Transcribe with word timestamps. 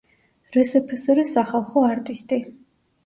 რსფსრ 0.61 1.21
სახალხო 1.33 1.85
არტისტი. 1.91 2.41